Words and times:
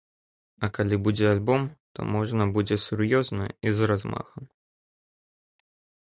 А 0.67 0.67
калі 0.75 0.95
будзе 1.07 1.25
альбом, 1.33 1.65
то 1.99 2.05
можна 2.15 2.47
будзе 2.55 2.77
сур'ёзна 2.85 3.45
і 3.69 3.75
з 3.81 3.91
размахам. 3.91 4.43